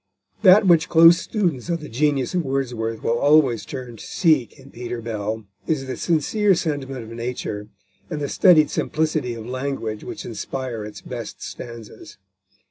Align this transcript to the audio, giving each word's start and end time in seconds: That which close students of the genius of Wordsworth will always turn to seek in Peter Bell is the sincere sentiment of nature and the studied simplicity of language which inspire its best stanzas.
That 0.41 0.65
which 0.65 0.89
close 0.89 1.19
students 1.19 1.69
of 1.69 1.79
the 1.79 1.87
genius 1.87 2.33
of 2.33 2.43
Wordsworth 2.43 3.03
will 3.03 3.19
always 3.19 3.67
turn 3.67 3.97
to 3.97 4.03
seek 4.03 4.57
in 4.57 4.71
Peter 4.71 4.99
Bell 4.99 5.45
is 5.67 5.85
the 5.85 5.95
sincere 5.95 6.55
sentiment 6.55 7.03
of 7.03 7.11
nature 7.11 7.67
and 8.09 8.19
the 8.19 8.27
studied 8.27 8.71
simplicity 8.71 9.35
of 9.35 9.45
language 9.45 10.03
which 10.03 10.25
inspire 10.25 10.83
its 10.85 11.01
best 11.01 11.43
stanzas. 11.43 12.17